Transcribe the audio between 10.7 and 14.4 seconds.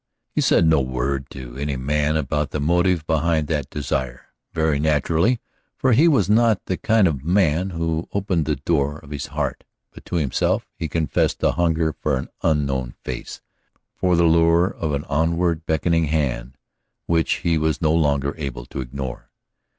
he confessed the hunger for an unknown face, for the